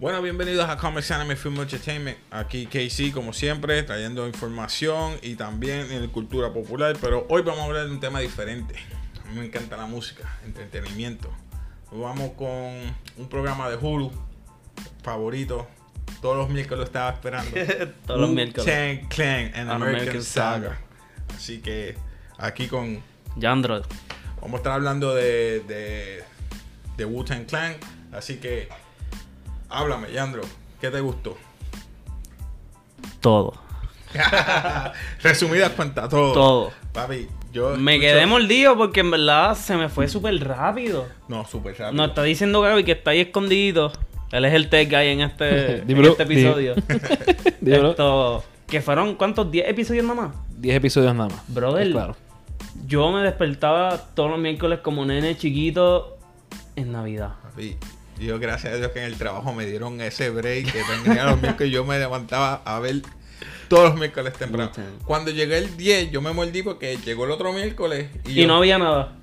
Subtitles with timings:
[0.00, 2.16] Bueno, bienvenidos a Comics Anime Film Entertainment.
[2.30, 6.96] Aquí KC, como siempre, trayendo información y también en cultura popular.
[6.98, 8.76] Pero hoy vamos a hablar de un tema diferente.
[9.22, 11.30] A mí me encanta la música, entretenimiento.
[11.92, 14.10] Vamos con un programa de Hulu
[15.02, 15.68] favorito.
[16.22, 17.50] Todos los miércoles lo estaba esperando.
[18.06, 18.66] Todos los miércoles.
[18.66, 20.68] Wu-Tang Clan and An American, American Saga.
[20.68, 20.80] Saga.
[21.36, 21.98] Así que
[22.38, 23.02] aquí con
[23.36, 23.82] Yandro.
[24.40, 26.24] Vamos a estar hablando de, de,
[26.96, 27.76] de Wu-Tang Clan.
[28.12, 28.70] Así que,
[29.70, 30.42] háblame, Yandro.
[30.80, 31.36] ¿Qué te gustó?
[33.20, 33.54] Todo.
[35.22, 36.32] Resumidas cuentas, todo.
[36.32, 36.72] Todo.
[36.92, 37.76] Papi, yo.
[37.76, 41.06] Me escucho- quedé mordido porque en verdad se me fue súper rápido.
[41.28, 41.92] No, súper rápido.
[41.92, 43.92] Nos está diciendo Gaby que está ahí escondido.
[44.32, 46.74] Él es el tech guy en este, en Dímelo, este episodio.
[47.66, 49.48] Esto, que fueron, ¿cuántos?
[49.48, 50.36] ¿10 episodios nada más?
[50.58, 51.42] 10 episodios nada más.
[51.48, 51.90] Brother.
[51.90, 52.16] Claro.
[52.86, 56.16] Yo me despertaba todos los miércoles como nene chiquito
[56.76, 57.34] en Navidad.
[57.42, 57.76] Papi,
[58.20, 61.40] yo, gracias a Dios que en el trabajo me dieron ese break que tenía los
[61.40, 61.72] miércoles.
[61.72, 62.96] Yo me levantaba a ver
[63.68, 64.70] todos los miércoles temprano.
[65.04, 68.08] Cuando llegué el 10, yo me mordí porque llegó el otro miércoles.
[68.26, 69.16] Y, Y yo, no había nada.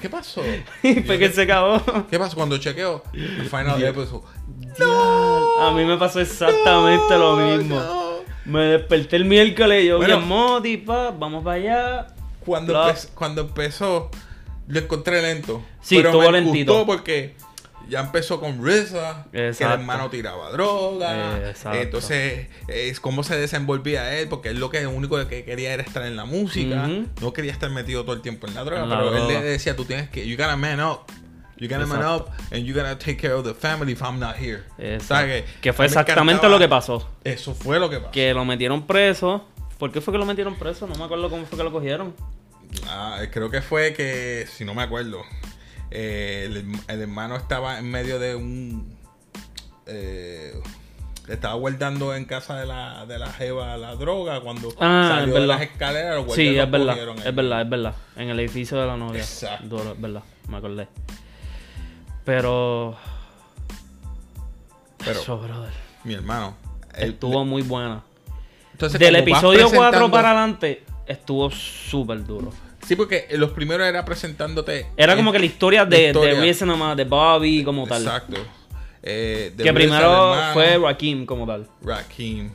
[0.00, 0.42] ¿Qué pasó?
[0.82, 1.82] Y fue que se acabó.
[2.08, 2.36] ¿Qué pasó?
[2.36, 4.22] Cuando chequeo, el final episode.
[5.60, 7.76] A mí me pasó exactamente lo No, mismo.
[7.80, 8.12] no.
[8.44, 10.20] Me desperté el miércoles y yo, Bueno.
[10.20, 12.06] moti, pa, vamos para allá.
[12.44, 14.10] Cuando, empe- cuando empezó,
[14.66, 15.62] lo encontré lento.
[15.80, 16.72] Sí, pero estuvo me lentito.
[16.72, 17.34] gustó porque
[17.88, 21.48] ya empezó con RZA, que el hermano tiraba droga.
[21.48, 21.78] Exacto.
[21.78, 26.04] Entonces, es cómo se desenvolvía él, porque él lo que único que quería era estar
[26.04, 26.88] en la música.
[27.20, 28.82] No quería estar metido todo el tiempo en la droga.
[28.82, 29.38] En la pero droga.
[29.38, 31.00] él le decía, tú tienes que, you gotta man up.
[31.58, 34.34] You gotta man up and you gotta take care of the family if I'm not
[34.36, 34.64] here.
[35.00, 35.44] ¿Sabes?
[35.60, 37.08] Que fue exactamente lo que pasó.
[37.22, 38.10] Eso fue lo que pasó.
[38.10, 39.46] Que lo metieron preso.
[39.78, 40.86] ¿Por qué fue que lo metieron preso?
[40.86, 42.14] No me acuerdo cómo fue que lo cogieron.
[42.88, 45.22] Ah, creo que fue que, si no me acuerdo,
[45.92, 48.96] eh, el, el hermano estaba en medio de un...
[49.86, 50.54] eh,
[51.28, 55.40] estaba guardando en casa de la, de la jeva la droga cuando Ah, salió es
[55.42, 56.24] de las escaleras.
[56.26, 56.96] los Sí, es verdad.
[56.98, 57.22] ahí.
[57.24, 57.94] Es verdad, es verdad.
[58.16, 59.20] En el edificio de la novia.
[59.20, 59.66] Exacto.
[59.68, 60.22] Duro, es verdad.
[60.48, 60.88] Me acordé.
[62.24, 62.96] Pero.
[64.98, 65.72] Pero, Eso, brother.
[66.04, 66.56] mi hermano...
[66.96, 68.02] Estuvo muy buena.
[68.72, 72.52] entonces, Del episodio 4 presentando- para adelante, estuvo súper duro.
[72.86, 74.86] Sí, porque los primeros era presentándote...
[74.96, 76.34] Era eh, como que la historia la de, historia.
[76.40, 78.02] de nomás, de Bobby como tal.
[78.02, 78.36] Exacto.
[79.02, 80.52] Eh, Que primero hermano.
[80.54, 81.68] fue Rakim como tal.
[81.82, 82.50] Rakim.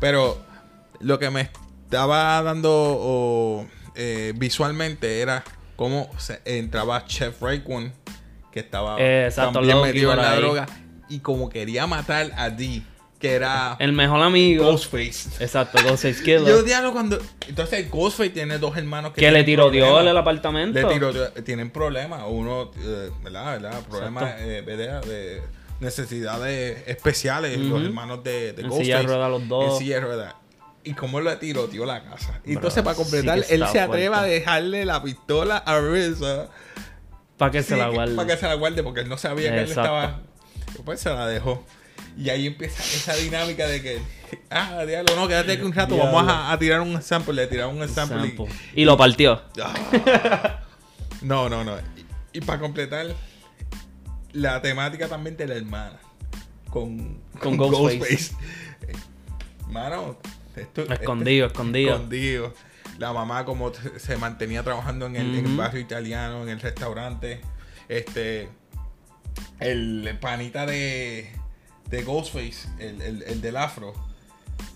[0.00, 0.38] Pero
[1.00, 5.42] lo que me estaba dando eh, visualmente era
[5.76, 7.92] cómo se entraba Chef Raekwon,
[8.52, 10.40] que estaba Eh, exacto, también metido en la ahí.
[10.40, 10.66] droga,
[11.08, 12.82] y como quería matar a Dee,
[13.20, 14.64] que era El mejor amigo.
[14.64, 15.28] Ghostface.
[15.44, 16.40] Exacto, Ghostface Killer.
[16.46, 17.18] Yo diablo cuando...
[17.46, 20.78] Entonces Ghostface tiene dos hermanos que, que le tiroteó el apartamento.
[20.80, 22.22] Le tiroteó- tienen problemas.
[22.26, 23.60] Uno, eh, ¿verdad?
[23.60, 23.82] ¿verdad?
[23.88, 24.72] Problemas Exacto.
[24.72, 25.42] eh, de
[25.80, 27.58] necesidades especiales.
[27.58, 27.86] Los Ujú.
[27.86, 28.90] hermanos de, de En Ghostface.
[28.94, 29.72] de ruedas los dos.
[29.74, 30.34] En silla de ruedas.
[30.82, 32.40] Y cómo le tiroteó la casa.
[32.46, 36.48] Y entonces, para completar, él se atreve a dejarle la pistola a RZA.
[37.36, 38.14] Para que se la guarde.
[38.14, 39.82] Para que se la guarde, porque él no sabía que él Exacto.
[39.82, 40.20] estaba.
[40.86, 41.64] Pues se la dejó.
[42.18, 43.98] Y ahí empieza esa dinámica de que,
[44.50, 46.12] ah, diablo, no, quédate aquí un rato, Diablo.
[46.12, 47.34] vamos a, a tirar un sample.
[47.34, 48.26] Le tiraron un sample.
[48.26, 48.54] y- Sample.
[48.74, 49.42] Y lo partió.
[49.62, 50.56] Ah.
[51.22, 51.76] No, no, no.
[52.32, 53.06] Y, y para completar,
[54.32, 55.98] la temática también de la hermana.
[56.70, 58.32] Con, Con Ghostface.
[58.88, 58.92] Eh,
[59.68, 60.16] Mano,
[60.56, 61.94] esto, Escondido, este- escondido.
[61.96, 62.54] escondido.
[62.98, 65.56] La mamá como se mantenía trabajando en el, en el Ujú.
[65.56, 67.40] barrio italiano, en el restaurante.
[67.88, 68.48] Este,
[69.58, 71.30] el panita de,
[71.90, 73.92] de Ghostface, el, el, el del afro,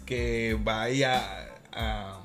[0.07, 2.21] que va ahí a, a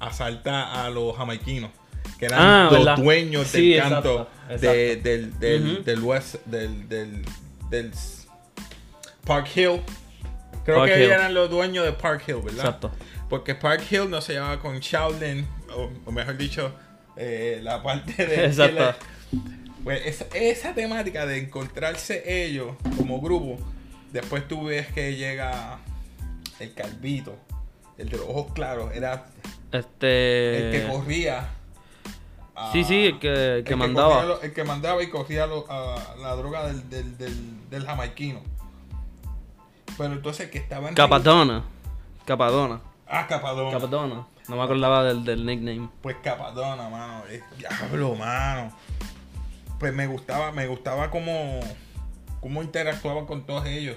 [0.00, 1.70] asalta a los jamaiquinos,
[2.18, 2.96] que eran Ah, los ¿verdad?
[2.96, 5.08] dueños Sí, del exacto, canto de- exacto.
[5.08, 7.24] del, del, del West, del, del,
[7.70, 8.26] del s-
[9.26, 9.80] Park Hill.
[10.64, 11.10] Creo Park que Hill.
[11.10, 12.66] eran los dueños de Park Hill, ¿verdad?
[12.66, 12.90] Exacto.
[13.28, 16.72] Porque Park Hill no se llama con Shaolin, o, o mejor dicho,
[17.16, 18.44] eh, la parte de...
[18.46, 18.94] Exacto.
[19.82, 23.58] Pues esa, esa temática de encontrarse ellos como grupo,
[24.14, 25.78] después tú ves que llega
[26.60, 27.36] el calvito,
[27.98, 29.26] el de los ojos claros, era
[29.72, 30.66] Este.
[30.66, 31.48] el que corría.
[32.56, 34.14] a- Sí, sí, el que, el que el mandaba.
[34.14, 37.84] corría lo- el que mandaba y cogía lo- a la droga del, del, del, del
[37.84, 38.40] jamaiquino.
[39.98, 40.94] Pero entonces el que estaba en...
[40.94, 41.64] Capadona.
[42.24, 42.80] Capadona.
[43.06, 43.70] Ah, Capadona.
[43.72, 44.26] Capadona.
[44.48, 45.88] No me acordaba del, del nickname.
[46.02, 47.22] Pues Capadona, mano.
[47.30, 48.72] Es, diablo, mano.
[49.78, 51.60] Pues me gustaba, me gustaba cómo,
[52.44, 53.96] cómo interactuaba con todos ellos.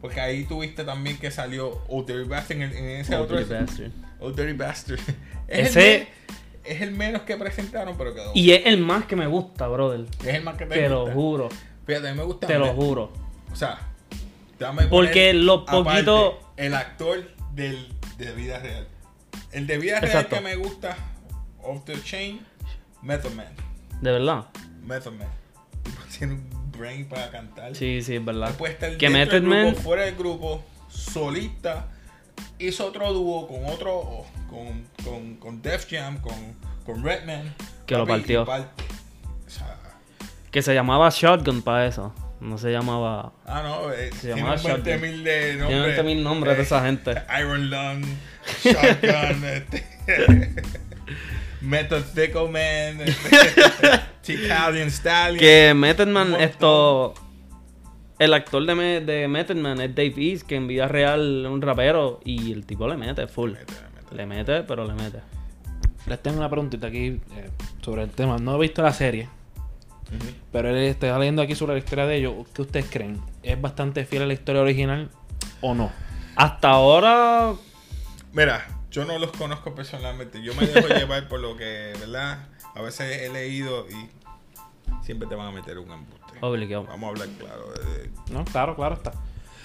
[0.00, 3.36] Porque ahí tuviste también que salió Dirty Bastard en, el- en ese otro.
[3.38, 3.90] Dirty Bastard.
[4.36, 5.00] Dirty Bastard.
[5.48, 6.08] Es, Ese- el, me-
[6.74, 8.30] es el menos que presentaron, pero quedó.
[8.34, 10.04] Y es el más que me gusta, brother.
[10.20, 11.14] es el más que te, Te lo gusta.
[11.14, 11.48] juro.
[11.86, 12.46] Fíjate, a mí me gusta.
[12.46, 13.12] Te lo juro.
[13.50, 13.80] O sea,
[14.60, 18.86] Dame Porque lo poquito- El actor del, de vida real.
[19.50, 20.36] El de vida Exacto.
[20.36, 20.96] real que me gusta,
[21.62, 22.40] Off the Chain,
[23.02, 23.48] Method Man.
[24.00, 24.46] De verdad.
[24.84, 25.28] Method Man.
[26.18, 27.74] Tiene un brain para cantar.
[27.74, 28.54] Sí, sí, es verdad.
[28.54, 31.88] Puede estar Que Method grupo, Man- fuera del grupo, solista.
[32.58, 36.34] Hizo otro dúo con otro, con, con, con Def Jam, con,
[36.86, 37.54] con Redman.
[37.86, 38.44] Que lo partió.
[38.44, 38.84] parte.
[39.46, 39.76] O sea,
[40.50, 42.14] Que se llamaba Shotgun para eso.
[42.40, 43.32] No se llamaba.
[43.46, 45.24] ah, no, eh, Se llamaba un 20 Shotgun.
[45.24, 45.68] de nombres.
[45.68, 47.14] Tiene 20 mil nombres de esa gente.
[47.40, 48.04] Iron Lung,
[48.62, 49.84] Shotgun, este,
[51.60, 52.04] Method
[52.50, 53.36] Man, este,
[54.90, 55.38] Stallion.
[55.38, 57.14] Que Method Man, esto.
[58.18, 61.50] El actor de, Me- de Method Man es Dave East, que en vida real es
[61.50, 62.20] un rapero.
[62.24, 63.52] Y el tipo le mete full.
[63.52, 64.14] Mete, mete.
[64.16, 65.20] Le mete, pero le mete.
[66.06, 67.50] Les tengo una preguntita aquí eh,
[67.82, 68.38] sobre el tema.
[68.38, 69.28] No he visto la serie,
[70.50, 72.34] pero él está leyendo aquí sobre la historia de ellos.
[72.54, 73.20] ¿Qué ustedes creen?
[73.42, 75.10] ¿Es bastante fiel a la historia original
[75.60, 75.92] o no?
[76.34, 77.52] Hasta ahora.
[78.32, 80.42] Mira, yo no los conozco personalmente.
[80.42, 82.46] Yo me dejo llevar por lo que, ¿verdad?
[82.74, 84.08] A veces he leído y
[85.08, 86.34] siempre te van a meter un embuste.
[86.42, 86.84] Obligado.
[86.84, 87.64] Vamos a hablar claro.
[87.72, 89.12] de- No, claro, claro está.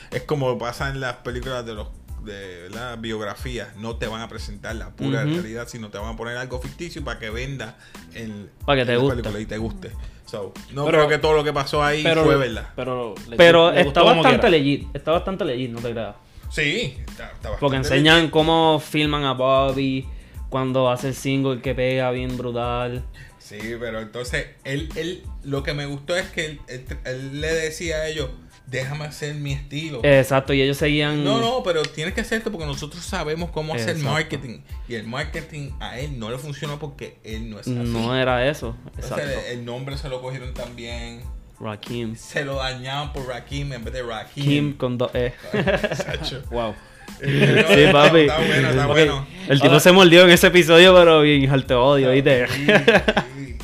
[0.09, 1.89] Es como pasa en las películas de los
[2.23, 2.97] de ¿verdad?
[2.97, 3.75] biografías.
[3.75, 7.03] No te van a presentar la pura realidad, sino te van a poner algo ficticio
[7.03, 7.75] para que venda
[8.13, 9.15] el, Para que te la guste.
[9.17, 9.91] película y te guste.
[10.25, 12.69] So, no Pero- creo que todo lo que pasó ahí Pero, fue verdad.
[12.77, 14.87] pero, le- Pero le está bastante legit.
[14.95, 16.15] Está bastante legit, no te creas.
[16.49, 18.31] Sí, está, está Porque bastante enseñan legit.
[18.31, 20.07] cómo filman a Bobby.
[20.49, 23.03] Cuando hace el single que pega bien brutal.
[23.43, 27.53] Sí, pero entonces él, él, lo que me gustó es que él, él- él le
[27.53, 28.29] decía a ellos,
[28.67, 29.99] déjame hacer mi estilo.
[30.03, 31.23] Exacto, y ellos seguían.
[31.25, 34.59] No, no, pero tienes que hacerte porque nosotros sabemos cómo hacer marketing.
[34.87, 37.75] Y el marketing a él no le funcionó porque él no es así.
[37.75, 38.77] No era eso.
[38.95, 39.39] Entonces, Exacto.
[39.51, 41.21] el nombre se lo cogieron también.
[41.59, 42.15] Rakim.
[42.15, 44.43] Se lo dañaban por Rakim en vez de Rakim.
[44.43, 45.33] Kim con dos E.
[46.49, 46.73] Wow.
[47.21, 48.19] Sí, papi.
[48.21, 49.27] Está bueno, está bueno.
[49.47, 52.45] El tipo Ahora- se mordió en ese episodio, pero bien alto odio, ¿viste?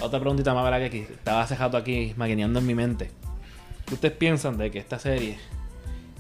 [0.02, 0.80] Otra preguntita más, ¿verdad?
[0.80, 3.12] Que aquí estaba cejado aquí maquineando en mi mente.
[3.86, 5.38] ¿Qué ustedes piensan de que esta serie,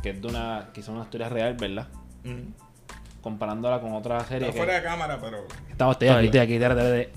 [0.03, 1.87] que es de una, quizá una historia real, ¿verdad?
[2.23, 3.21] Mm.
[3.21, 4.57] Comparándola con otra serie Está que...
[4.57, 5.45] fuera de cámara, pero.
[5.69, 7.09] Estamos, estoy aquí, estoy aquí.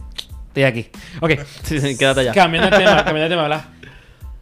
[0.49, 0.91] Estoy aquí.
[1.21, 1.31] Ok.
[1.65, 2.33] Sí, sí, quédate allá.
[2.33, 3.65] Cambiando de tema, cambiando de tema, ¿verdad?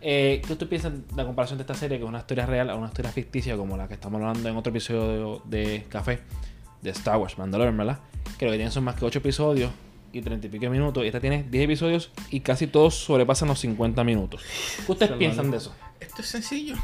[0.02, 2.70] Eh, ¿Qué ustedes piensan de la comparación de esta serie que es una historia real
[2.70, 6.20] a una historia ficticia como la que estamos hablando en otro episodio de, de Café
[6.80, 7.98] de Star Wars, Mandalorian, ¿verdad?
[8.38, 9.70] Que lo que tienen son más que 8 episodios
[10.12, 11.04] y 30 y pico minutos.
[11.04, 14.42] Y esta tiene 10 episodios y casi todos sobrepasan los 50 minutos.
[14.86, 15.74] ¿Qué ustedes piensan de eso?
[16.00, 16.76] Esto es sencillo.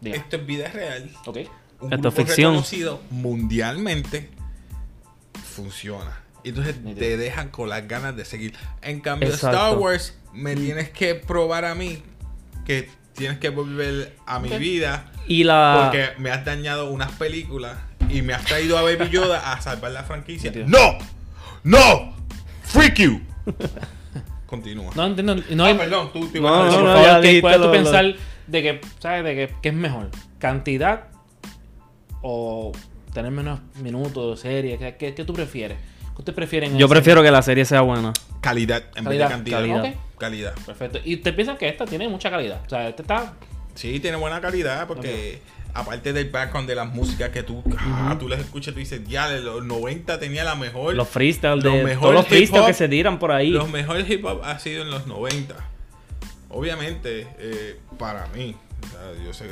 [0.00, 0.16] Diga.
[0.16, 1.10] Esto es vida real.
[1.26, 1.38] Ok.
[1.80, 2.52] Un Esto es grupo ficción.
[2.52, 4.30] reconocido mundialmente
[5.54, 6.20] funciona.
[6.42, 8.54] Y entonces te dejan con las ganas de seguir.
[8.82, 9.56] En cambio, Exacto.
[9.56, 12.02] Star Wars me tienes que probar a mí
[12.66, 15.82] que tienes que volver a mi vida Y la.
[15.84, 17.76] porque me has dañado unas películas
[18.10, 20.52] y me has traído a Baby Yoda a salvar la franquicia.
[20.66, 20.98] ¡No!
[21.62, 22.13] ¡No!
[22.74, 23.20] ¡Freak you!
[24.46, 24.92] Continúa.
[24.94, 25.36] No entiendo.
[25.50, 27.66] No, ah, perdón, tú te ibas No, no, favor, ya ¿qué- dijiste ¿cuál es tu
[27.66, 28.14] lo- pensar
[28.46, 29.24] de que, ¿sabes?
[29.24, 30.10] De que, ¿qué es mejor?
[30.38, 31.04] ¿Cantidad
[32.22, 32.72] o
[33.12, 34.78] tener menos minutos de serie?
[34.78, 35.78] ¿Qué, qué, qué tú prefieres?
[36.14, 36.72] ¿Qué ustedes prefieren?
[36.72, 38.12] en Yo prefiero que la serie sea buena.
[38.40, 39.58] Calidad en vez de cantidad.
[39.58, 39.84] calidad.
[39.84, 40.18] Ok.
[40.18, 40.54] Calidad.
[40.66, 40.98] Perfecto.
[41.04, 42.60] Y te piensan que esta tiene mucha calidad.
[42.66, 43.32] O sea, esta está.
[43.74, 45.40] Sí, tiene buena calidad porque
[45.74, 49.28] aparte del background de las músicas que tú, ah, tú les escuchas, tú dices, ya,
[49.28, 50.94] de los 90 tenía la mejor.
[50.94, 51.84] Los freestyles Lo de.
[51.84, 53.50] mejor Todos los hop, que se tiran por ahí.
[53.50, 55.54] Los mejores hip hop ha sido en los 90.
[56.48, 59.46] Obviamente, eh, para mí, o sea, yo, sé,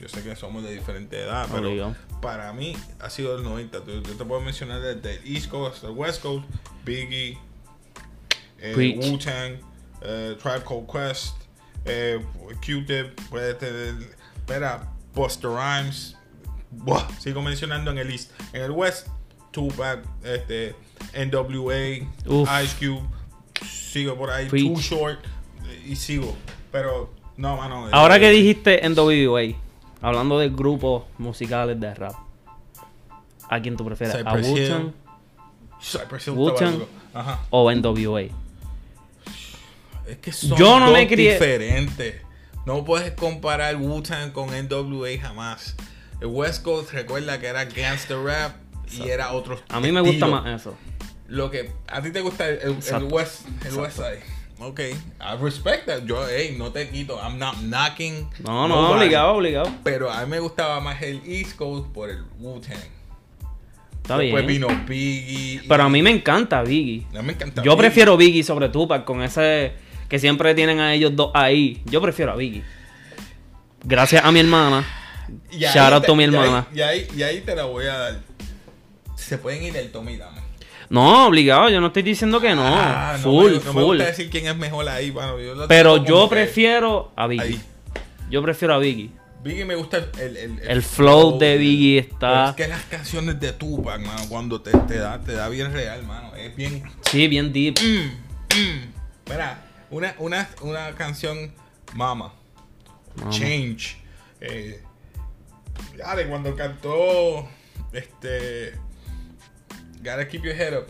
[0.00, 1.96] yo sé que somos de diferente edad, pero Obligado.
[2.22, 3.80] para mí ha sido el 90.
[3.82, 6.44] Tú- Yo te puedo mencionar desde el East Coast hasta el West Coast,
[6.84, 7.36] Biggie,
[8.60, 8.94] eh.
[8.98, 9.58] Wu-Tang,
[10.02, 11.34] eh, Tribe Called Quest,
[11.84, 12.20] eh,
[12.64, 13.18] Q-Tip,
[14.38, 16.16] espera, Buster Rhymes,
[16.70, 18.30] Buah, sigo mencionando en el East.
[18.52, 19.08] En el West,
[19.52, 20.74] Tupac, este,
[21.14, 22.48] NWA, Uf.
[22.64, 23.02] Ice Cube,
[23.68, 24.66] sigo por ahí, Preach.
[24.74, 25.20] Too Short,
[25.86, 26.34] y sigo.
[26.72, 27.88] Pero, no, mano.
[27.92, 29.54] Ahora que dijiste en WWA,
[30.02, 32.14] hablando de grupos musicales de rap,
[33.48, 34.16] ¿a quién tú prefieres?
[34.16, 34.48] ¿A Cypress.
[34.48, 34.92] Wu-Tang
[35.80, 36.86] Cypress Hill
[37.50, 38.22] o NWA?
[40.06, 42.16] Es que son Yo no dos me crié- diferentes.
[42.66, 45.76] No puedes comparar Wu-Tang con NWA jamás.
[46.20, 48.56] El West Coast recuerda que era gangster rap
[48.96, 50.74] y era otro A mí me gusta más eso.
[51.28, 53.06] Lo que a ti te gusta el, el- el Exacto.
[53.06, 54.20] West, el West Side.
[54.60, 54.94] Ok, I
[55.42, 56.04] respect that.
[56.04, 57.18] Yo, hey, no te quito.
[57.20, 58.28] I'm not knocking.
[58.44, 58.94] No, no, nobody.
[59.04, 59.70] obligado, obligado.
[59.82, 62.78] Pero a mí me gustaba más el East Coast por el Wu-Tang.
[64.02, 64.60] Está Después bien.
[64.62, 65.62] vino Biggie.
[65.66, 67.06] Pero a mí me encanta Biggie.
[67.12, 67.76] Me encanta Yo Biggie.
[67.78, 69.72] prefiero Biggie sobre Tupac con ese
[70.08, 71.82] que siempre tienen a ellos dos ahí.
[71.86, 72.62] Yo prefiero a Biggie.
[73.84, 74.82] Gracias a mi hermana
[75.50, 76.66] Y Shout out to mi hermana.
[76.74, 78.20] Y ahí, y ahí te la voy a dar.
[79.16, 80.40] Se pueden ir el Tommy Dame.
[80.90, 82.62] No, obligado, yo no estoy diciendo que no.
[82.64, 83.96] Ah, no full, me, no me full.
[83.96, 85.40] gusta decir quién es mejor ahí, mano.
[85.40, 87.44] Yo Pero yo prefiero a Biggie.
[87.44, 87.60] Ahí.
[88.30, 89.10] Yo prefiero a Biggie.
[89.42, 92.50] Biggie me gusta el, el, El flow de Pero está.
[92.50, 96.02] Es que las canciones de Tupac, mano, cuando te, te da, te da bien real,
[96.04, 96.34] mano.
[96.34, 96.82] Es bien.
[97.02, 97.78] Sí, bien deep.
[97.80, 98.92] Mm, mm.
[99.30, 99.62] Mira,
[99.96, 101.52] una, una, una canción
[101.94, 102.32] Mama.
[103.16, 103.30] Mama.
[103.30, 103.96] Change.
[104.40, 104.80] Eh,
[105.96, 107.48] dale, cuando cantó
[107.92, 108.72] este.
[110.02, 110.86] Gotta keep your head up.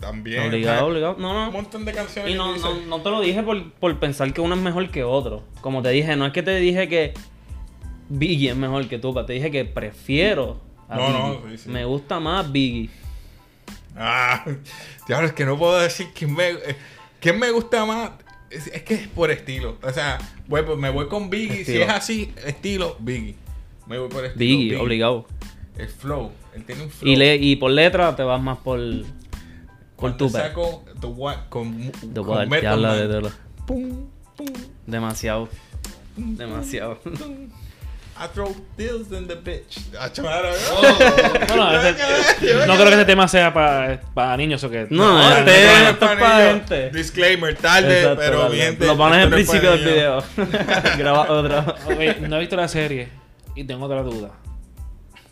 [0.00, 0.48] También.
[0.48, 1.16] Obligado, sea, obligado.
[1.18, 1.50] No, Un no.
[1.52, 2.30] montón de canciones.
[2.30, 4.60] Y que no, tú no, no te lo dije por, por pensar que uno es
[4.60, 5.42] mejor que otro.
[5.60, 7.14] Como te dije, no es que te dije que
[8.08, 9.26] Biggie es mejor que Tupac.
[9.26, 11.56] Te dije que prefiero a No, no, Biggie.
[11.58, 11.70] sí, sí.
[11.70, 12.90] Me gusta más Biggie.
[13.96, 14.44] Ah,
[15.08, 16.76] diablo, es que no puedo decir quién me, eh,
[17.26, 18.12] quién me gusta más.
[18.50, 19.78] Es, es que es por estilo.
[19.82, 21.64] O sea, voy, pues, me voy con Biggie.
[21.64, 23.34] Si es así, estilo, Biggie.
[23.88, 24.38] Me voy por estilo.
[24.38, 25.26] Biggie, obligado.
[25.76, 26.30] El flow.
[26.54, 27.10] Él tiene un flow.
[27.10, 28.78] Y, le, y por letra te vas más por,
[29.96, 30.40] por Tupac.
[30.40, 33.30] saco The What con, The con Method que habla de,
[33.66, 34.06] pum,
[34.36, 34.46] pum,
[34.86, 35.48] Demasiado.
[36.16, 37.00] Demasiado.
[38.18, 39.78] I throw deals in the bitch.
[39.98, 40.08] Ah,
[41.48, 44.86] Bueno, ese- no creo que este tema sea para niños o que.
[44.90, 46.90] No, No, este no, no, es para gente.
[46.90, 48.54] Disclaimer, tarde, Exacto, pero dale.
[48.54, 48.76] bien.
[48.80, 50.22] Lo pones es principio del video.
[50.98, 51.60] Graba otra.
[51.86, 53.08] Ok, no he visto la serie
[53.54, 54.30] y tengo otra duda.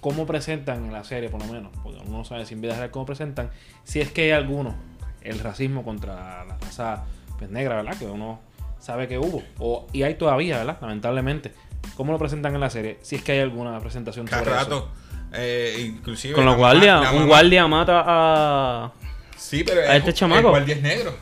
[0.00, 1.72] ¿Cómo presentan en la serie, por lo menos?
[1.82, 3.50] Porque uno no sabe si en vida real cómo presentan.
[3.84, 4.74] Si es que hay alguno,
[5.22, 7.04] el racismo contra la raza
[7.38, 7.96] pues, negra, ¿verdad?
[7.98, 8.40] Que uno
[8.78, 9.42] sabe que hubo.
[9.58, 10.76] O, y hay todavía, ¿verdad?
[10.82, 11.54] Lamentablemente.
[11.96, 12.98] ¿Cómo lo presentan en la serie?
[13.02, 14.88] Si es que hay alguna presentación Cada sobre rato.
[15.32, 16.34] Eh, inclusive.
[16.34, 17.00] Con los guardias.
[17.10, 18.92] Un mamá- guardia mata a.
[19.36, 20.40] Sí, pero a este el, chamaco.
[20.48, 21.14] El guardia es negro.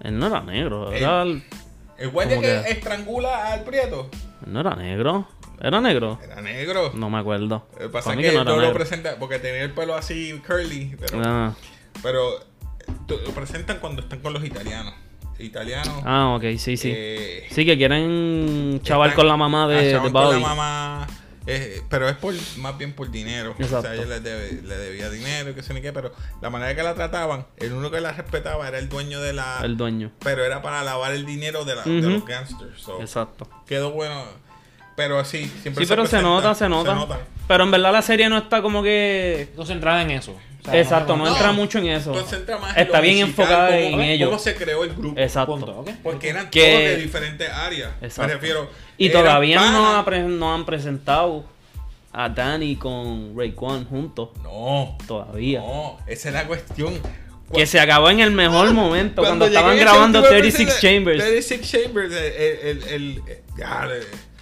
[0.00, 0.92] Él no era negro.
[0.92, 1.22] Era.
[1.22, 1.42] el-
[1.98, 2.70] El guardia ¿Cómo que, que?
[2.72, 4.08] estrangula al prieto.
[4.46, 5.26] él no era negro.
[5.60, 6.18] ¿Era negro?
[6.22, 6.92] Era negro.
[6.94, 7.66] No me acuerdo.
[7.72, 9.72] Lo que Para pasa es mí que, no era no lo presenta porque tenía el
[9.72, 10.96] pelo así curly.
[11.00, 11.54] Pero, Ah.
[12.02, 12.44] pero eh,
[13.26, 14.94] lo presentan cuando están con los italianos.
[15.38, 16.02] Italianos.
[16.04, 16.92] Ah, ok, sí, sí.
[16.94, 20.40] eh, Sí, que quieren chaval con la mamá ah, de, con Bobby.
[20.40, 21.06] la mamá.
[21.46, 23.52] eh, pero es por más bien por dinero.
[23.52, 24.02] O sea, Exacto.
[24.02, 25.92] ella le, debía dinero, que sé ni qué.
[25.92, 29.32] Pero la manera que la trataban, el único que la respetaba era el dueño de
[29.32, 29.60] la.
[29.62, 30.10] El dueño.
[30.20, 32.80] Pero era para lavar el dinero de, la, de los gangsters.
[32.82, 33.48] so, Exacto.
[33.66, 34.24] Quedó bueno.
[34.98, 36.94] Pero sí, siempre Sí, pero se presenta- nota, se nota.
[36.94, 37.18] nota.
[37.46, 39.48] Pero en verdad la serie no está como que.
[39.56, 40.32] No centrada en eso.
[40.32, 41.30] O sea, Exacto, no no.
[41.32, 42.12] entra mucho en eso.
[42.12, 44.38] Concentra más en Está lo bien musical, enfocada cómo- en cómo ello.
[44.40, 45.18] se creó el grupo.
[45.20, 45.52] Exacto.
[45.56, 45.90] Punto, ¿ok?
[46.02, 47.90] Porque eran Que- todos de diferentes áreas.
[48.02, 48.28] Exacto.
[48.28, 48.70] Me refiero.
[48.98, 49.94] Y todavía no, panas.
[50.00, 51.44] ha pre- no han presentado
[52.12, 54.30] a Danny con Rayquan juntos.
[54.42, 55.60] No, Todavía.
[55.60, 57.00] no, esa es la cuestión.
[57.54, 61.18] Que se acabó en el mejor momento cuando, estaban grabando último 36 episodio, Chambers.
[61.24, 63.22] 36 Chambers, el, el, el, el-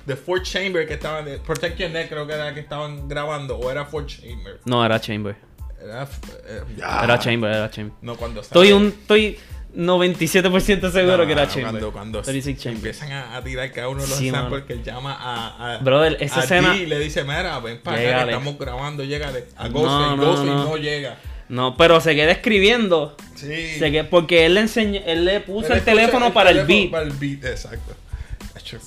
[0.07, 3.57] The Fourth Chamber que estaban, de- Protect Your Neck creo que era que estaban grabando,
[3.59, 4.61] o era Fourth Chamber.
[4.65, 5.37] No, era Chamber.
[5.83, 7.01] Era, eh, ya.
[7.05, 7.93] Era Chamber, era Chamber.
[8.03, 9.39] No, cuando Estoy un estoy
[9.77, 11.71] 97% seguro No, que era no, Chamber.
[11.71, 12.77] Cuando, cuando 36 Chamber.
[12.79, 15.79] empiezan a, a tirar cada uno de los Sí, samples que él llama a, a
[15.79, 19.45] Brother, esa a escena- y le dice, mira, ven para acá que estamos grabando, llégale.
[19.57, 20.65] A No, Ghostface, no, Ghostface no.
[20.65, 21.19] no llega.
[21.49, 23.17] No, pero se queda escribiendo.
[23.37, 23.77] Sí.
[23.79, 26.91] Se queda- porque él le enseñó, él le puso el teléfono para el beat.
[26.91, 27.95] Para el beat, exacto.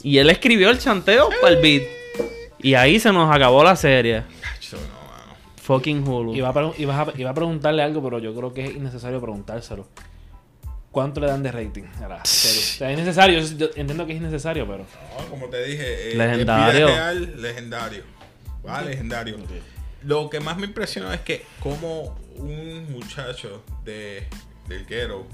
[0.04, 1.84] Y él escribió el chanteo para el beat.
[2.62, 4.24] Y ahí se nos acabó la serie.
[4.56, 5.36] hacho, no, mano.
[5.62, 6.36] Fucking Hulu.
[6.36, 9.22] Iba a, pre- ibas a- iba a preguntarle algo, pero yo creo que es innecesario
[9.22, 9.88] preguntárselo.
[10.92, 12.58] ¿Cuánto le dan de rating a la serie?
[12.60, 14.86] O sea, es necesario, yo entiendo que es innecesario, pero.
[15.20, 16.88] No, como te dije, eh, Legendario.
[16.88, 18.04] real, legendario.
[18.68, 19.38] Va, legendario.
[20.04, 24.28] Lo que más me impresionó es que como un muchacho de,
[24.68, 25.28] del ghetto,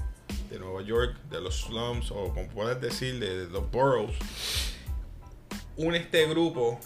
[0.50, 4.14] de Nueva York, de los slums, o como puedes decir, de, de los boroughs,
[5.76, 6.78] une este grupo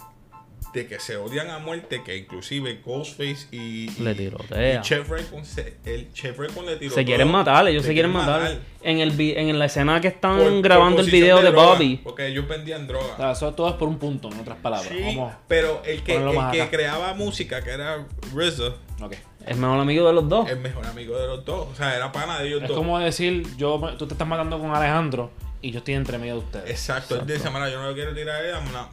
[0.73, 4.79] de que se odian a muerte, que inclusive Ghostface y, y, Le tirotea.
[4.79, 8.11] y Chef Raycon se- el Chef Raycon le tiró Se quieren matar, ellos se, quieren
[8.11, 8.57] matar.
[8.83, 11.67] En, el vi- en la escena que están Por- grabando por el video de, droga,
[11.73, 11.97] Bobby.
[12.03, 13.13] Porque ellos vendían droga.
[13.13, 14.91] O sea, eso todo es por un punto, en otras palabras.
[14.91, 15.33] Sí, Vamos.
[15.47, 19.15] pero el que, el que creaba música, que era RZA, Ok.
[19.47, 20.47] Es mejor amigo de los dos.
[20.49, 21.67] el mejor amigo de los dos.
[21.71, 22.77] O sea, era pana de ellos Es dos.
[22.77, 25.31] como decir, yo, tú te estás matando con Alejandro
[25.63, 26.69] y yo estoy entre medio de ustedes.
[26.69, 27.15] Exacto.
[27.15, 28.87] Él dice, "Mira, yo no lo quiero tirar a ella, una...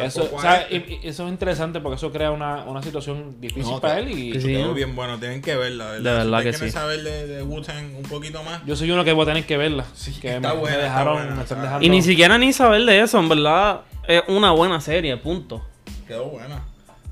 [0.00, 0.76] Eso, o sea, este".
[0.76, 4.10] y- y eso es interesante porque eso crea una, una situación difícil No, para él
[4.10, 4.48] y que sí.
[4.48, 6.02] quedó bien bueno, tienen que verla, ¿verdad?
[6.02, 6.72] De verdad si que quieren sí.
[6.72, 8.64] saber de, de Wu-Tang un poquito más.
[8.66, 9.84] yo soy uno que voy a tener que verla.
[9.94, 11.86] Sí, que está me, buena, me está dejaron, buena, me están está- dejando.
[11.86, 13.80] Y ni siquiera ni saber de eso, en verdad.
[14.08, 15.64] Es una buena serie, punto.
[16.06, 16.62] Quedó buena.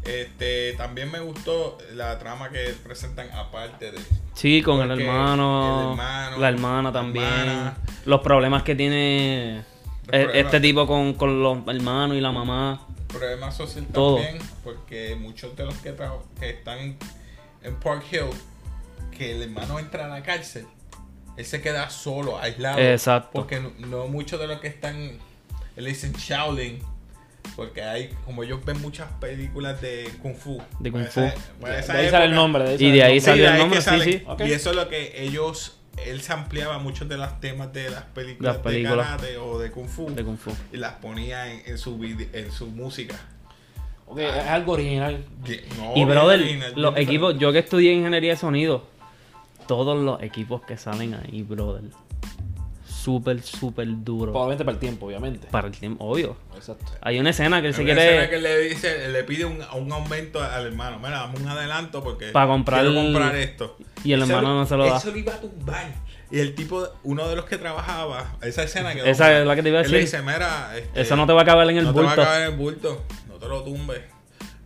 [0.04, 3.98] Este, también me gustó la trama que presentan aparte de...
[4.34, 7.24] Sí, con el hermano, el hermano, la hermana también.
[7.24, 7.76] hermana.
[8.04, 9.62] Los problemas que tiene
[10.06, 10.34] problemas.
[10.36, 12.86] este tipo con, con los hermanos y la mamá.
[13.08, 14.16] problema social Todo.
[14.16, 15.94] también, porque muchos de los que,
[16.40, 16.98] que están en,
[17.62, 18.30] en Park Hill,
[19.16, 20.66] que el hermano entra a la cárcel,
[21.36, 22.78] él se queda solo, aislado.
[22.78, 23.30] Exacto.
[23.32, 25.18] Porque no, no muchos de los que están,
[25.76, 26.80] él dice Shaolin,
[27.56, 30.60] porque hay, como ellos ven muchas películas de Kung Fu.
[30.80, 31.20] De Kung Fu.
[31.20, 31.34] esa-
[31.70, 32.74] De esa ahí sale el nombre.
[32.78, 34.04] Y de ahí de el nombre, sí, sale.
[34.04, 34.22] sí.
[34.26, 34.40] Ok.
[34.46, 38.02] Y eso es lo que ellos, él se ampliaba muchos de los temas de las
[38.04, 38.96] películas, Las películas.
[38.96, 40.50] de karate o de Kung Fu De Kung Fu.
[40.72, 43.16] y las ponía en, en su vide- en su música.
[44.06, 45.24] Ok, es algo original.
[45.44, 48.84] Que- no, Y brother, original, los equipos, yo que estudié ingeniería de sonido,
[49.66, 51.84] todos los equipos que salen ahí, brother,
[52.86, 54.32] súper, súper duro.
[54.32, 55.46] Probablemente para el tiempo, obviamente.
[55.50, 56.36] Para el tiempo, obvio.
[56.54, 56.92] Exacto.
[57.00, 59.44] Hay una escena que él se Hay una escena quiere que le dice, le pide
[59.44, 60.98] un, un aumento al hermano.
[60.98, 63.76] Mira, dame un adelanto porque Pa' comprar quiero el- comprar esto.
[64.04, 64.96] y el hermano lo- no se lo da.
[64.98, 65.92] Eso lo iba a tumbar.
[66.30, 69.62] Y el tipo, uno de los que trabajaba, esa escena que Esa es la que
[69.62, 70.18] te iba a Él le decir.
[70.20, 72.14] dice, mira, este, Eso no te va a caber en el no te va a
[72.14, 72.22] bulto.
[72.24, 74.00] caber en el bulto, no te lo tumbes.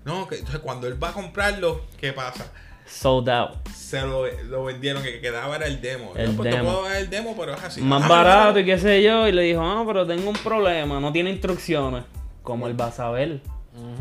[0.05, 2.51] No, que entonces cuando él va a comprarlo, ¿qué pasa?
[2.87, 3.69] Sold out.
[3.75, 6.13] Se lo, lo vendieron, que quedaba era el demo.
[6.17, 6.71] El Yo, pues, te demo.
[6.71, 7.81] puedo dar el demo, pero es así.
[7.83, 9.29] Más Ah, barato y qué sé yo.
[9.29, 12.05] Y le dijo, ah, pero tengo un problema, no tiene instrucciones.
[12.43, 13.41] Como él va a saber.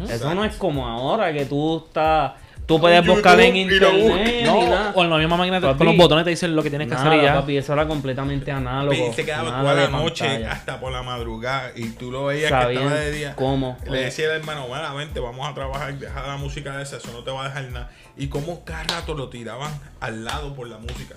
[0.09, 2.33] Eso no es como ahora que tú estás.
[2.67, 3.93] Tú puedes buscar en internet.
[4.25, 4.91] ni nada.
[4.93, 6.95] o en la misma máquina Papi, con los botones te dicen lo que tienes que
[6.95, 7.33] Nada, hacer y ya.
[7.35, 8.93] papi, eso era completamente análogo.
[8.93, 10.51] Y se quedaba toda la de noche pantalla.
[10.51, 13.35] hasta por la madrugada y tú lo veías que Sabían estaba de día.
[13.35, 13.77] cómo.
[13.89, 17.09] Le decía al hermano, bueno, vente, vamos a trabajar, deja la música de esa, eso
[17.13, 17.89] no te va a dejar nada.
[18.17, 19.71] Y como cada rato lo tiraban
[20.01, 21.15] al lado por la música.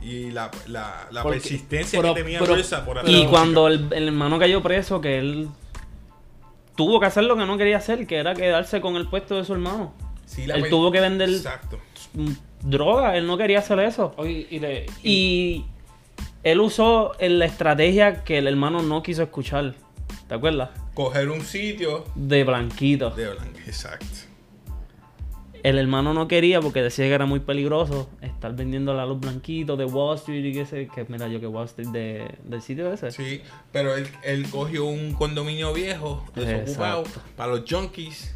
[0.00, 3.30] Y la, la, la Porque- persistencia pero- que tenía pero- Luisa por hacer Y la
[3.30, 5.48] cuando el hermano cayó preso, que él
[6.76, 9.44] tuvo que hacer lo que no quería hacer, que era quedarse con el puesto de
[9.44, 9.92] su hermano.
[10.26, 11.78] Sí, la él tuvo que vender Exacto.
[12.62, 14.14] droga, él no quería hacer eso.
[14.16, 14.86] Oye, y le.
[15.02, 15.64] Y
[16.42, 19.74] él usó en la estrategia que el hermano no quiso escuchar.
[20.28, 20.70] ¿Te acuerdas?
[20.94, 23.10] Coger un sitio De blanquito.
[23.10, 23.58] de blanco.
[23.66, 24.06] Exacto.
[25.62, 29.76] El hermano no quería porque decía que era muy peligroso estar vendiendo la luz blanquito
[29.78, 32.92] de Wall Street y que sé, que mira yo que Wall Street de, del sitio
[32.92, 33.10] ese.
[33.12, 33.40] Sí,
[33.72, 37.20] pero él, él cogió un condominio viejo, desocupado, Exacto.
[37.34, 38.30] para los junkies,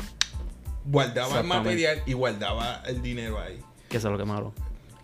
[0.90, 3.60] guardaba el material y guardaba el dinero ahí.
[3.88, 4.52] Que es lo que malo.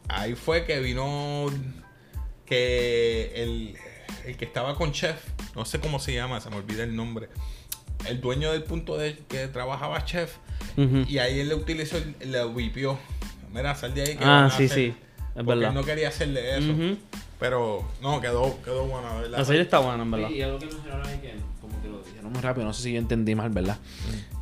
[0.08, 1.46] Ahí fue que vino
[2.46, 3.76] que el,
[4.26, 5.16] el que estaba con Chef,
[5.54, 7.28] no sé cómo se llama, se me olvida el nombre,
[8.06, 10.36] el dueño del punto de que trabajaba Chef,
[10.76, 12.98] y ahí él le utilizó, el- le vipió.
[13.52, 14.76] Mira, sal de ahí que Ah, van a sí, hacer".
[14.76, 14.84] sí.
[14.86, 14.94] Es
[15.34, 15.68] Porque verdad.
[15.68, 16.98] él no quería hacerle eso.
[17.38, 19.38] Pero no, quedó, quedó bueno, la ¿verdad?
[19.38, 20.30] La serie está buena, en verdad.
[20.30, 22.92] Y algo que mencionaron ahí que, como que lo dijeron muy rápido, no sé si
[22.92, 23.78] yo entendí mal, ¿verdad?
[24.32, 24.33] Para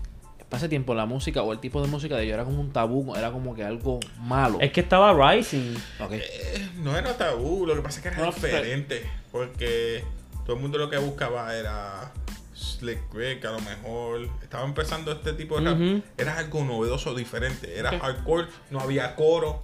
[0.58, 3.14] ese tiempo, la música o el tipo de música de ellos era como un tabú,
[3.16, 4.58] era como que algo malo.
[4.60, 5.74] Es que estaba Rising.
[6.10, 9.08] Eh, no era tabú, lo que pasa es que era No, diferente.
[9.30, 10.04] Porque
[10.44, 12.12] todo el mundo lo que buscaba era
[12.54, 14.28] Slick Rick, a lo mejor.
[14.42, 16.04] Estaba empezando este tipo de rap.
[16.18, 17.78] Era algo novedoso, diferente.
[17.78, 19.62] Era hardcore, no había coro.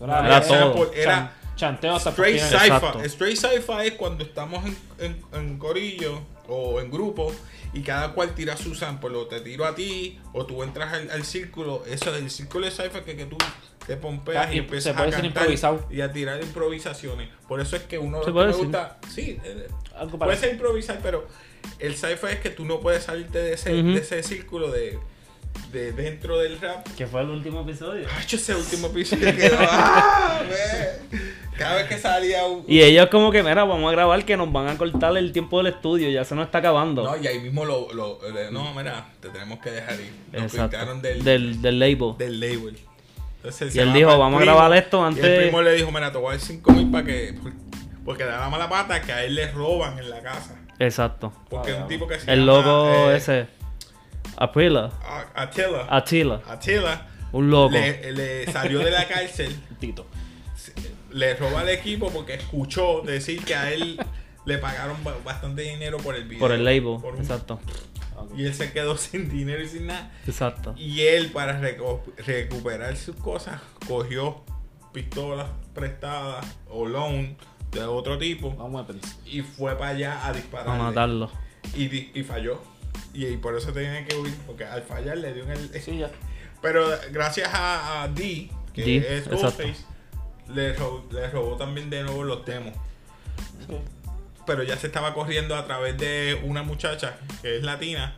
[0.00, 0.58] No Era había todo.
[0.84, 3.04] sample, Era Chan- chanteo hasta straight sci-fi.
[3.06, 7.32] Straight sci-fi es cuando estamos en, en, en corillo o en grupo
[7.72, 9.16] y cada cual tira su sample.
[9.16, 11.84] O te tiro a ti o tú entras al, al círculo.
[11.86, 13.36] Eso es el círculo de sci-fi que, que tú
[13.86, 15.86] te pompeas y empiezas se puede a ser cantar improvisado.
[15.90, 17.30] y a tirar improvisaciones.
[17.46, 19.68] Por eso es que uno Se puede me gusta, sí, eh,
[20.18, 21.26] puede ser improvisar, pero
[21.78, 24.98] el sci-fi es que tú no puedes salirte de ese, de ese círculo de,
[25.72, 26.86] de dentro del rap.
[26.96, 28.06] Que fue el último episodio.
[28.16, 29.56] Ay, yo ese último episodio quedó.
[29.60, 30.40] ¡Ah!
[31.56, 32.64] Cada vez que salía un.
[32.68, 35.58] Y ellos como que, mira, vamos a grabar que nos van a cortar el tiempo
[35.58, 37.02] del estudio, ya se nos está acabando.
[37.02, 38.20] No, y ahí mismo lo, lo,
[38.52, 40.12] No, mira, te tenemos que dejar ir.
[40.40, 42.16] Nos quitaron del, del, del label.
[42.16, 42.78] del label.
[43.38, 46.12] Entonces, Y él dijo, vamos a grabar esto Y antes- el primo le dijo, mira,
[46.12, 47.34] te voy a dar 5 mil para que.
[48.04, 50.56] Porque da la mala pata que a él le roban en la casa.
[50.78, 51.32] Exacto.
[51.50, 53.48] Porque Ah, es un tipo que se El llama, loco eh, ese.
[54.36, 54.90] Aprila.
[55.02, 55.86] A- Attila.
[55.88, 56.40] Attila.
[56.46, 57.06] Attila.
[57.32, 57.72] Un loco.
[57.72, 59.54] Le, le salió de la cárcel.
[59.80, 60.06] Tito.
[61.12, 63.98] le roba al equipo porque escuchó decir que a él
[64.44, 66.40] le pagaron ba- bastante dinero por el video.
[66.40, 67.00] Por el label.
[67.00, 67.60] Por un- Exacto.
[68.36, 70.10] Y él se quedó sin dinero y sin nada.
[70.26, 70.74] Exacto.
[70.76, 71.60] Y él, para
[72.16, 74.42] recuperar sus cosas, cogió
[74.92, 77.36] pistolas prestadas o loan
[77.70, 79.12] de otro tipo Vamos a pensar.
[79.24, 80.68] y fue para allá a disparar.
[80.68, 81.30] A matarlo.
[81.76, 81.84] Y,
[82.18, 82.60] y falló.
[83.14, 85.80] Y, y por eso tenía que huir, porque al fallar le dio en el...
[85.80, 86.10] Sí, ya.
[86.62, 89.28] Pero gracias a, a D, que D, es.
[89.28, 89.84] Ghostface,
[90.52, 92.74] le, ro- le robó también de nuevo los demos.
[94.46, 98.16] Pero ya se estaba corriendo a través de una muchacha que es latina.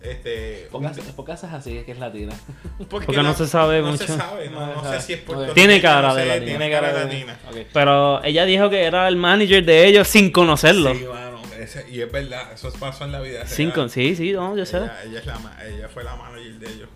[0.00, 1.76] Este, ¿Por qué, por qué haces así?
[1.78, 2.32] Es que es latina.
[2.88, 4.06] Porque no se sabe no mucho.
[4.06, 6.46] se sabe, no, No no se sé si es puertorriqueña, Tiene cara de latina.
[6.46, 7.36] Tiene cara de latina.
[7.72, 10.94] Pero ella dijo que era el manager de ellos sin conocerlo.
[10.94, 11.27] Sí, mano,
[11.62, 13.46] ese- y es verdad, eso pasó en la vida.
[13.46, 14.78] Cinco, sí, sí, no, yo sé.
[14.78, 16.88] Ella, ella es la, ella fue la manager de ellos.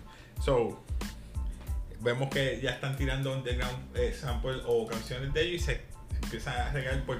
[0.43, 0.83] So,
[2.01, 5.81] vemos que ya están tirando underground eh, samples o canciones de ellos y se
[6.21, 7.19] empiezan a regar por,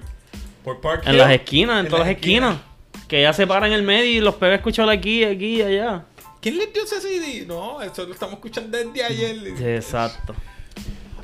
[0.64, 2.56] por Park En las esquinas, en, todas las esquinas.
[2.56, 2.74] esquinas.
[3.08, 5.62] Que ella se para en el medio y los pega a escuchar aquí, aquí y
[5.62, 6.06] allá.
[6.42, 7.46] ¿Quién le dio ese CD?
[7.46, 9.48] No, eso lo estamos escuchando desde ayer.
[9.78, 10.34] Exacto.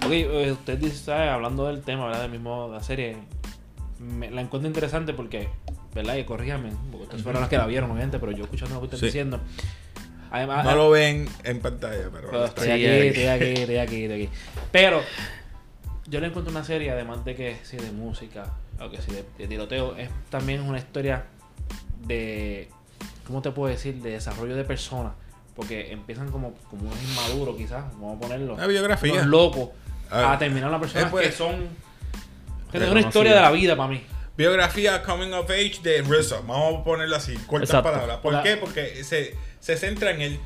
[0.05, 1.29] Ok, eh, usted dice, ¿sabe?
[1.29, 2.21] hablando del tema, ¿verdad?
[2.21, 3.17] Del mismo de la serie,
[3.99, 5.49] me- la encuentro interesante porque,
[5.93, 6.15] ¿verdad?
[6.15, 8.85] Y corríjame, porque ustedes fueron los que la vieron, obviamente, pero yo escuchando lo que
[8.87, 9.05] están Sí.
[9.07, 9.39] diciendo.
[10.31, 12.29] Además, No lo ven en pantalla, pero.
[12.29, 13.07] Pero estoy aquí, ahí.
[13.07, 14.29] estoy aquí, estoy aquí, estoy aquí.
[14.71, 15.01] Pero
[16.07, 19.25] yo le encuentro una serie, además de que sí, de música, o que sí, de,
[19.37, 21.25] de tiroteo, es también una historia
[22.05, 22.69] de,
[23.25, 23.95] ¿cómo te puedo decir?
[23.95, 25.13] De desarrollo de personas.
[25.55, 28.53] Porque empiezan como, como unos inmaduros, quizás, vamos a ponerlo.
[28.53, 29.13] Una biografía.
[29.13, 29.69] Unos locos.
[30.11, 31.67] Ah, a terminar las personas eh, pues, que son...
[32.71, 34.01] Que es una historia de la vida para mí.
[34.39, 36.37] Biografía Coming of Age de RZA.
[36.47, 37.91] Vamos a ponerlo así, cortas Exacto.
[37.91, 38.17] palabras.
[38.19, 38.55] ¿Por La- qué?
[38.55, 40.39] Porque se, se centra en él.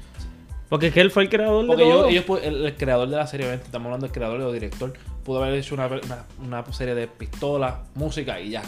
[0.68, 2.08] Porque es que él fue el creador Porque de yo- todo.
[2.10, 5.44] ellos, el, el creador de la serie, obviamente, estamos hablando del creador o director, pudo
[5.44, 8.64] haber hecho una, una, una serie de pistolas, música y ya.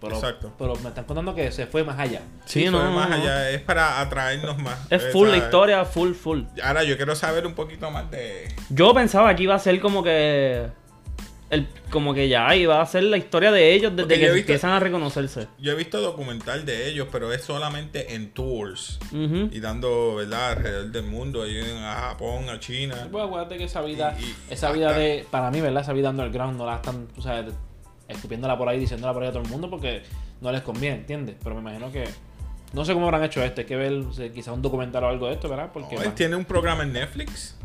[0.00, 0.52] Pero, Exacto.
[0.58, 2.20] pero me están contando que se fue más allá.
[2.44, 3.14] Sí, fue no, más no.
[3.14, 3.50] allá.
[3.50, 4.76] Es para atraernos más.
[4.90, 6.42] Es full la historia, full, full.
[6.64, 8.52] Ahora yo quiero saber un poquito más de.
[8.70, 10.66] Yo pensaba que iba a ser como que.
[11.50, 14.26] El, como que ya iba a ser la historia de ellos desde Porque que yo
[14.28, 15.46] he visto- empiezan a reconocerse.
[15.58, 18.98] Yo he visto documental de ellos, pero es solamente en tours.
[19.12, 19.50] Ujú.
[19.52, 20.52] Y dando, ¿verdad?
[20.52, 21.42] Alrededor del mundo.
[21.42, 23.08] Ahí en- a Japón, a China.
[23.12, 25.82] Pues acuérdate que esa vida, Y- y esa vida hasta- de, para mí, ¿verdad?
[25.82, 27.52] Esa vida underground no la están, tú sabes,
[28.08, 30.02] escupiéndola por ahí, diciéndola por ahí a todo el mundo porque
[30.40, 31.36] no les conviene, ¿entiendes?
[31.42, 32.04] Pero me imagino que,
[32.72, 35.26] no sé cómo habrán hecho esto, hay que ver quizás quizá un documental o algo
[35.28, 35.70] de esto, ¿verdad?
[35.72, 37.56] Porque No, él más- tiene un programa en Netflix.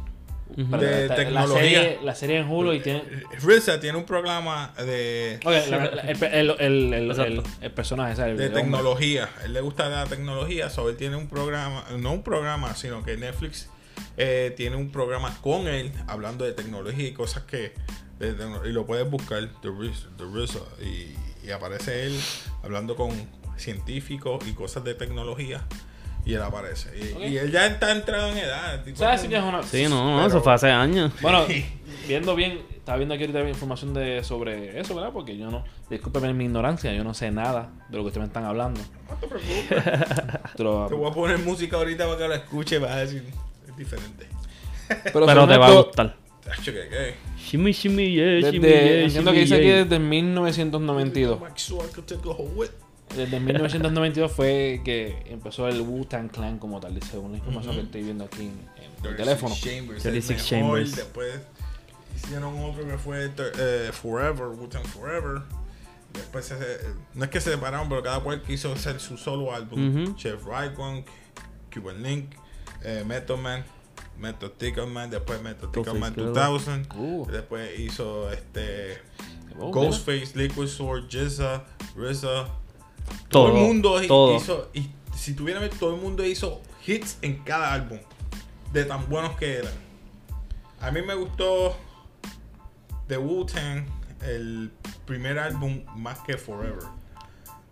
[0.56, 1.62] De esta- tecnología.
[1.62, 3.04] La serie, la serie en Hulu y tiene...
[3.42, 7.32] RZA tiene un programa de, Oye, la- la- el, el, el, el, Exacto.
[7.34, 8.32] el- el personaje, ¿sabes?
[8.32, 8.62] El de hombre.
[8.62, 9.30] tecnología.
[9.46, 10.70] él le gusta la tecnología.
[10.70, 13.70] So él tiene un programa, no un programa, sino que Netflix
[14.18, 17.74] eh, tiene un programa con él hablando de tecnología y cosas que.
[18.18, 22.20] de tecno- y lo puedes buscar, The RZA, The RZA, y, y aparece él
[22.64, 23.12] hablando con
[23.58, 25.62] científicos y cosas de tecnología.
[26.30, 26.90] Y él aparece.
[26.96, 28.84] Y, y él ya está entrado en edad.
[28.84, 29.64] tipo ¿Sabes es si que es una...
[29.64, 31.12] Sí, no, no, Pero- eso fue hace años.
[31.22, 31.46] Bueno,
[32.08, 35.12] viendo bien, estaba viendo aquí ahorita información de, sobre eso, ¿verdad?
[35.12, 38.28] Porque yo no, discúlpeme mi ignorancia, yo no sé nada de lo que ustedes me
[38.28, 38.80] están hablando.
[39.10, 39.84] No te preocupes.
[40.56, 42.78] Pero, Te voy a poner música ahorita para que la escuche.
[42.78, 43.24] Vas a decir,
[43.68, 44.28] es diferente.
[45.12, 46.16] pero, Pero te va a gustar.
[46.44, 47.16] Tacho, ¿qué, qué?
[47.44, 51.40] Shimmy, shimmy, yeah, shimmy, yeah, entiendo shimmy, que dice aquí desde 1992.
[53.16, 58.04] Desde 1992 fue que empezó el Wu-Tang Clan como tal, según la información que estoy
[58.04, 59.56] viendo aquí en, en el 36 teléfono.
[59.56, 60.96] Chambers, 36 el mejor, Chambers.
[60.96, 61.40] Después
[62.16, 65.42] hicieron otro que fue eh, Forever, Wu-Tang Forever.
[66.14, 66.56] Después se,
[67.14, 70.16] no es que se separaron, pero cada cual quiso hacer su solo álbum.
[70.16, 71.04] Chef Raekwon,
[71.74, 72.32] Cuban Link,
[72.84, 73.64] eh, Method Man,
[74.20, 76.88] Method Tickleman, después Method Tickleman Ghostface 2000.
[76.96, 77.28] Uh.
[77.32, 78.98] Después hizo este
[79.60, 81.64] Oh, Ghostface, Liquid Sword, Jizza,
[81.96, 82.48] RZA.
[83.30, 84.36] Todo, el mundo todo.
[84.36, 88.00] hizo, y si tuviera todo el mundo hizo hits en cada álbum,
[88.74, 89.74] de tan buenos que eran.
[90.82, 91.76] A mí me gustó
[93.08, 93.86] The Wu-Tang,
[94.22, 94.72] el
[95.06, 96.84] primer álbum más que Forever.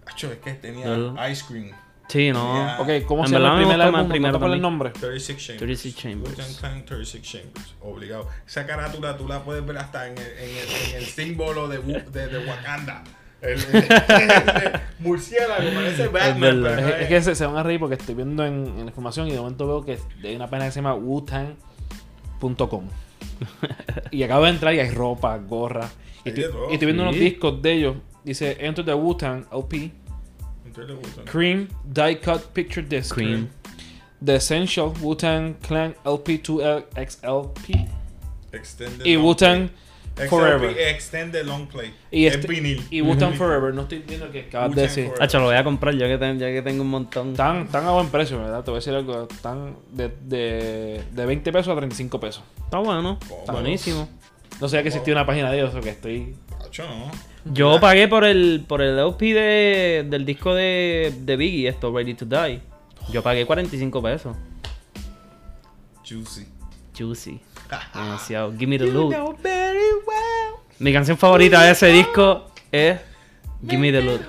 [0.05, 1.71] Acho, es que tenía El- Ice Cream,
[2.09, 2.53] Sí, no.
[2.53, 2.77] Yeah.
[2.79, 3.99] Ok, ¿cómo En se llama el me primer álbum?
[3.99, 4.91] el primero ¿No el nombre?
[4.91, 5.57] 36 Chambers.
[5.59, 6.37] 36 Chambers.
[6.37, 8.29] Wu-Tang Clan, 36 Chambers, obligado.
[8.47, 11.81] Esa carátula tú la puedes ver hasta en el, en el, en el símbolo de,
[11.83, 13.03] Wu- de, de Wakanda.
[13.47, 16.39] El, el- el murciélago, parece Batman.
[16.61, 16.75] verdad.
[16.75, 18.85] pero Es, es que se, se van a reír porque estoy viendo en, en la
[18.87, 22.87] información y de momento veo que hay una página que se llama wutang.com.
[24.11, 25.89] y acabo de entrar y hay ropa, gorra.
[26.25, 27.09] Y estoy, y viendo Sí.
[27.09, 27.95] unos discos de ellos.
[28.23, 29.91] Dice Enter the Wu-Tang LP.
[31.25, 33.13] Cream Die Cut Picture Disc.
[33.13, 33.47] Cream.
[34.23, 37.87] The Essential Wu-Tang Clan LP 2XLP.
[38.51, 39.69] Extended Y Wu-Tang.
[40.29, 40.69] Forever.
[40.71, 41.93] XLP, Extended Long Play.
[42.11, 42.83] Y, es este- vinil.
[42.89, 43.73] y Wu-Tang Forever.
[43.73, 45.11] No estoy viendo que acabas de decir.
[45.19, 47.31] Hacho, lo voy a comprar yo que, ten- ya que tengo un montón.
[47.31, 48.63] Están, están a buen precio, ¿verdad?
[48.63, 49.27] Te voy a decir algo.
[49.29, 52.43] Están de, de, de 20 pesos a 35 pesos.
[52.63, 53.19] Está bueno.
[53.27, 53.51] Cómodos.
[53.51, 54.09] Buenísimo.
[54.59, 56.35] No sabía que existía una página de ellos, o que estoy.
[56.79, 57.11] No.
[57.53, 62.13] Yo pagué por el por el LP de, del disco de, de Biggie, esto, Ready
[62.13, 62.59] to Die.
[63.11, 64.35] Yo pagué 45 pesos.
[66.07, 66.45] Juicy.
[66.97, 67.39] Juicy.
[67.93, 68.51] Demasiado.
[68.53, 69.15] Give me the loot.
[70.79, 72.99] Mi canción favorita de ese disco es
[73.61, 74.21] Give me the loot.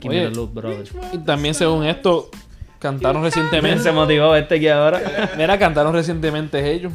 [0.00, 0.88] Give me the loot, brother.
[1.12, 2.30] Y también, según esto,
[2.78, 3.92] cantaron Se recientemente.
[3.92, 5.30] motivó este aquí ahora.
[5.36, 6.92] Mira, cantaron recientemente ellos.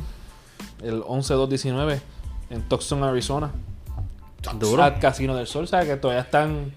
[0.82, 2.00] El 11-2-19
[2.50, 3.52] en Tucson, Arizona.
[4.60, 4.84] Duro.
[4.84, 5.88] Al Casino del Sol, ¿sabes?
[5.88, 6.72] Que todavía están.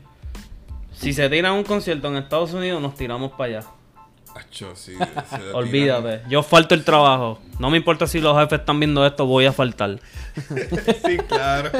[0.92, 3.68] Si se tiran un concierto en Estados Unidos, nos tiramos para allá.
[4.38, 4.94] Acho, sí,
[5.52, 6.22] Olvídate.
[6.28, 7.40] Yo falto el trabajo.
[7.58, 9.98] No me importa si los jefes están viendo esto, voy a faltar.
[11.04, 11.72] Sí, claro.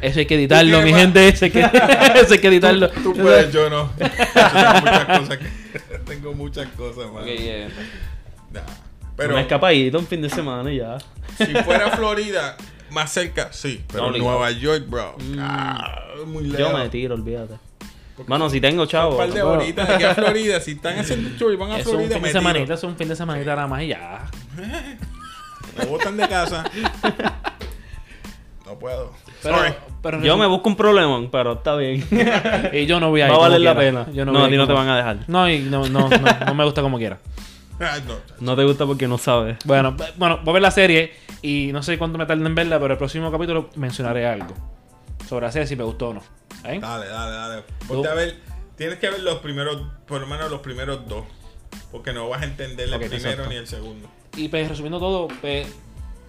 [0.00, 1.28] Eso hay que editarlo, mi gente.
[1.28, 1.60] Eso hay que,
[2.14, 2.88] eso hay que editarlo.
[2.88, 3.90] Tú puedes, yo no.
[3.98, 5.38] Yo tengo muchas cosas.
[5.38, 7.24] que- tengo muchas cosas, man.
[8.50, 8.60] Nah.
[9.16, 9.36] Pero...
[9.98, 10.98] Un fin de semana y ya.
[11.36, 12.56] si fuera Florida,
[12.90, 13.84] más cerca, sí.
[13.92, 14.30] Pero Obligado.
[14.30, 15.16] Nueva York, bro.
[15.38, 16.58] Ah, muy lejos.
[16.58, 17.54] Yo me tiro, olvídate.
[18.26, 19.12] Mano, si tengo chavo.
[19.12, 20.60] Un par de horitas aquí a Florida.
[20.60, 22.74] Si están haciendo un show y van a es un Florida, fin me de semanita,
[22.74, 24.24] eso es un fin de semanita nada más y ya.
[25.78, 26.62] Me botan de casa.
[28.64, 29.12] No puedo.
[29.42, 29.74] Pero, Sorry.
[30.02, 32.06] pero Yo me busco un problema, pero está bien.
[32.72, 33.32] Y yo no voy a ir.
[33.32, 34.04] Va a valer la quiera.
[34.04, 34.14] pena.
[34.16, 35.18] Yo no, no, a ti no te van a dejar.
[35.26, 37.18] No, y no, no, no, no me gusta como quiera.
[37.80, 37.98] Ah,
[38.38, 38.54] no.
[38.54, 39.56] Te gusta porque no sabes.
[39.64, 42.78] Bueno, bueno, voy a ver la serie y no sé cuánto me tarda en verla,
[42.78, 44.54] pero el próximo capítulo mencionaré algo
[45.28, 46.22] sobre la serie si me gustó o no.
[46.64, 46.78] ¿Eh?
[46.80, 47.62] Dale, dale, dale.
[47.86, 48.36] Ponte a ver.
[48.76, 51.24] Tienes que ver los primeros, por lo menos los primeros dos.
[51.92, 53.48] Porque no vas a entender el primero exacto.
[53.48, 54.08] ni el segundo.
[54.36, 55.68] Y pues resumiendo todo, pues,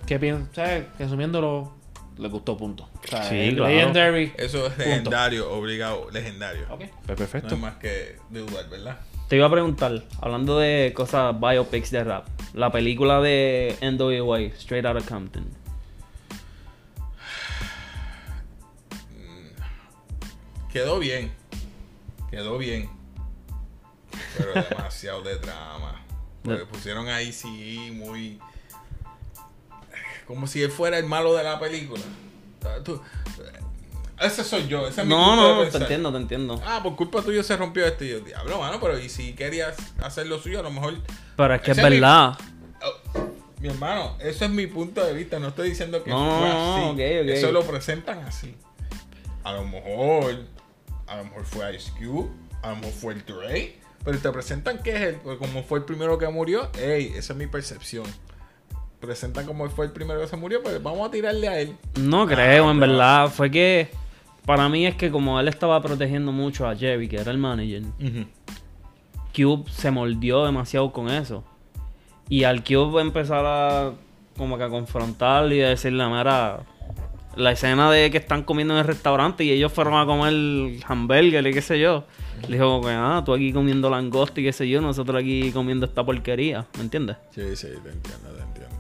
[0.06, 0.50] ¿qué piensas?
[0.54, 0.86] ¿Sabes?
[1.00, 1.74] Resumiéndolo,
[2.18, 2.88] les gustó, punto.
[3.04, 3.74] O sea, Sí, claro.
[3.74, 4.34] Legendary.
[4.38, 6.64] Eso es legendario, obligado, legendario.
[6.70, 7.56] Ok, pues No perfecto.
[7.56, 9.00] hay más que dudar, ¿verdad?
[9.28, 14.86] Te iba a preguntar, hablando de cosas biopics de rap, la película de NWA, Straight
[14.86, 15.48] Outta Compton.
[20.76, 21.32] Quedó bien.
[22.30, 22.90] Quedó bien.
[24.38, 26.04] Pero demasiado de drama.
[26.44, 28.42] Porque pusieron ahí sí muy.
[30.28, 32.02] Como si él fuera el malo de la película.
[32.84, 33.02] Tú-
[34.20, 34.86] Ese soy yo.
[34.86, 36.62] Ese es mi No, punto de no, te entiendo, te entiendo.
[36.66, 38.08] Ah, por culpa tuya se rompió este.
[38.08, 40.96] Y yo, diablo, mano, pero y si querías hacer lo suyo, a lo mejor.
[41.38, 42.38] Pero es que es mi- verdad.
[42.84, 43.30] Oh,
[43.62, 45.40] mi hermano, eso es mi punto de vista.
[45.40, 46.84] No estoy diciendo que No, fue no, así.
[46.88, 47.30] ok, ok.
[47.30, 48.54] Eso lo presentan así.
[49.46, 50.54] A lo mejor.
[51.16, 52.30] A lo mejor fue Ice Cube.
[52.62, 53.76] A lo mejor fue el Dre.
[54.04, 55.18] Pero te presentan que es él.
[55.24, 56.70] Porque como fue el primero que murió.
[56.78, 58.06] Ey, esa es mi percepción.
[59.00, 60.62] Presentan como fue el primero que se murió.
[60.62, 61.76] Pues vamos a tirarle a él.
[62.00, 62.88] No creo, Ah, en bro.
[62.88, 63.30] verdad.
[63.30, 63.90] Fue que
[64.46, 67.84] para mí es que como él estaba protegiendo mucho a Jerry, que era el manager,
[69.36, 71.44] Cube se mordió demasiado con eso.
[72.30, 73.92] Y al Cube empezar a
[74.38, 76.60] como que a confrontarlo y a decirle, mira,
[77.36, 80.34] la escena de que están comiendo en el restaurante y ellos fueron a comer
[80.88, 82.06] hamburger y qué sé yo.
[82.48, 85.86] Le dijo, que, ah, tú aquí comiendo langosta y qué sé yo, nosotros aquí comiendo
[85.86, 87.18] esta porquería, ¿me entiendes?
[87.34, 88.76] Sí, sí, te entiendo, te entiendo.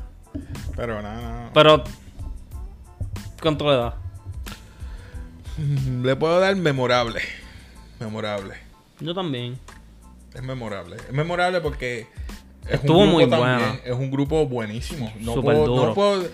[0.76, 1.52] Pero nada, nada.
[1.54, 1.84] Pero,
[3.42, 3.98] ¿cuánto le da?
[6.04, 7.22] Le puedo dar memorable.
[8.00, 8.56] Memorable.
[9.00, 9.58] Yo también.
[10.34, 10.98] Es memorable.
[10.98, 12.08] Es memorable porque
[12.68, 13.80] es Estuvo un grupo muy también, bueno.
[13.86, 15.12] Es un grupo buenísimo.
[15.22, 15.86] No puedo, duro.
[15.88, 16.28] no puedo-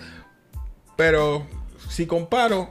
[0.96, 1.46] pero
[1.88, 2.70] si comparo,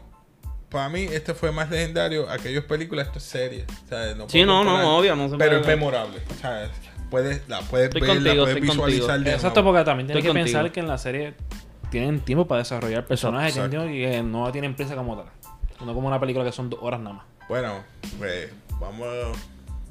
[0.69, 2.29] para mí este fue más legendario.
[2.29, 3.65] Aquellas películas, esto es serie.
[3.85, 4.83] O sea, no Sí, no, comparar.
[4.83, 6.19] no, obvio, no se Pero es memorable.
[6.29, 6.69] O sea,
[7.09, 10.33] puedes, la puedes Estoy ver, contigo, la puedes visualizar de Exacto, porque también tienes que
[10.33, 11.33] pensar que en la serie
[11.91, 15.25] tienen tiempo para desarrollar personajes y que no tienen prisa como tal.
[15.85, 17.25] No como una película que son dos horas nada más.
[17.49, 17.83] Bueno,
[18.17, 19.07] pues vamos,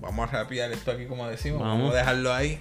[0.00, 1.61] vamos a rapear esto aquí como decimos.
[1.61, 1.78] Vamos.
[1.78, 1.94] Vamos.
[1.94, 2.59] a dejarlo ahí.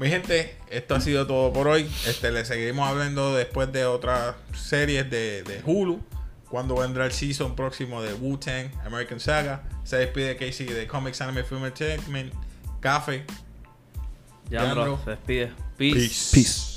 [0.00, 1.82] Mi gente, esto ha sido todo por hoy.
[2.06, 6.00] Este, le seguiremos hablando después de otras series de, de Hulu.
[6.48, 9.62] Cuando vendrá el season próximo de Wu-Tang, American Saga.
[9.84, 12.32] Se despide Casey de Comics Anime Film Entertainment.
[12.80, 13.26] Café.
[14.48, 14.84] Ya, Leandro.
[14.84, 15.52] bro, se despide.
[15.76, 16.30] Peace.
[16.32, 16.69] Peace.